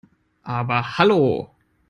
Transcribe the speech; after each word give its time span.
Aber 0.55 0.97
hallo! 0.97 1.51